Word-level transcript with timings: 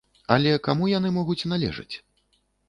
Але 0.35 0.53
каму 0.67 0.89
яны 0.93 1.11
могуць 1.19 1.47
належаць? 1.53 1.89